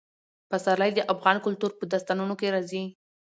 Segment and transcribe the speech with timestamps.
[0.49, 2.83] پسرلی د افغان کلتور په داستانونو کې راځي.